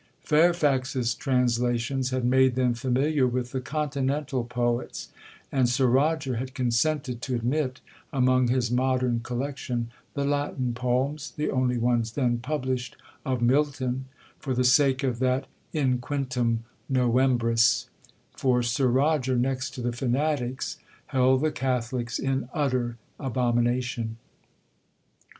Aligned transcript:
Fairfax's 0.23 1.13
translations 1.13 2.09
had 2.09 2.25
made 2.25 2.55
them 2.55 2.73
familiar 2.73 3.27
with 3.27 3.51
the 3.51 3.61
continental 3.61 4.43
poets; 4.43 5.09
and 5.51 5.69
Sir 5.69 5.85
Roger 5.85 6.37
had 6.37 6.55
consented 6.55 7.21
to 7.21 7.35
admit, 7.35 7.81
among 8.11 8.47
his 8.47 8.71
modern 8.71 9.19
collection, 9.19 9.91
the 10.15 10.25
Latin 10.25 10.73
poems 10.73 11.29
(the 11.37 11.51
only 11.51 11.77
ones 11.77 12.13
then 12.13 12.39
published) 12.39 12.97
of 13.23 13.43
Milton, 13.43 14.05
for 14.39 14.55
the 14.55 14.63
sake 14.63 15.03
of 15.03 15.19
that 15.19 15.45
in 15.71 15.99
Quintum 15.99 16.63
Novembris,—for 16.89 18.63
Sir 18.63 18.87
Roger, 18.87 19.35
next 19.37 19.69
to 19.75 19.81
the 19.83 19.93
fanatics, 19.93 20.79
held 21.13 21.41
the 21.41 21.51
Catholics 21.51 22.17
in 22.17 22.49
utter 22.55 22.97
abomination.' 23.19 24.17